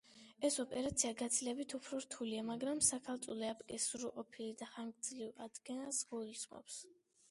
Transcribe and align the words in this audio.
ეს 0.47 0.55
ოპერაცია 0.61 1.11
გაცილებით 1.19 1.75
უფრო 1.79 1.99
რთულია, 2.07 2.47
მაგრამ 2.49 2.81
საქალწულე 2.89 3.53
აპკის 3.57 3.87
სრულყოფილ 3.93 4.53
და 4.63 4.73
ხანგრძლივ 4.75 5.35
აღდგენას 5.49 6.05
გულისხმობს. 6.13 6.85